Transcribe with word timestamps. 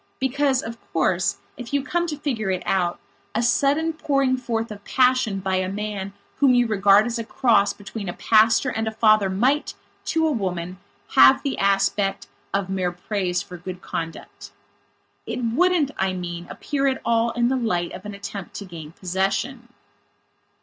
Because, 0.17 0.63
of 0.63 0.79
course, 0.93 1.37
if 1.57 1.73
you 1.75 1.83
come 1.83 2.07
to 2.07 2.17
figure 2.17 2.49
it 2.49 2.63
out, 2.65 2.99
a 3.35 3.43
sudden 3.43 3.93
pouring 3.93 4.35
forth 4.35 4.71
of 4.71 4.83
passion 4.83 5.39
by 5.41 5.57
a 5.57 5.69
man 5.69 6.13
whom 6.37 6.55
you 6.55 6.65
regard 6.65 7.05
as 7.05 7.19
a 7.19 7.23
cross 7.23 7.71
between 7.71 8.09
a 8.09 8.13
pastor 8.13 8.71
and 8.71 8.87
a 8.87 8.91
father 8.91 9.29
might, 9.29 9.75
to 10.05 10.25
a 10.25 10.31
woman, 10.31 10.79
have 11.09 11.43
the 11.43 11.55
aspect 11.59 12.25
of 12.51 12.67
mere 12.67 12.91
praise 12.91 13.43
for 13.43 13.57
good 13.57 13.83
conduct. 13.83 14.51
It 15.27 15.43
wouldn't, 15.43 15.91
I 15.99 16.13
mean, 16.13 16.47
appear 16.49 16.87
at 16.87 16.99
all 17.05 17.29
in 17.33 17.49
the 17.49 17.55
light 17.55 17.91
of 17.91 18.03
an 18.03 18.15
attempt 18.15 18.55
to 18.55 18.65
gain 18.65 18.93
possession. 18.93 19.67